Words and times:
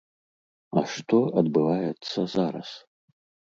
А 0.81 0.83
што 0.93 1.19
адбываецца 1.43 2.19
зараз? 2.39 2.69